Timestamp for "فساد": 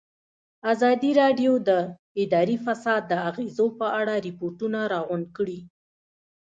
2.65-3.01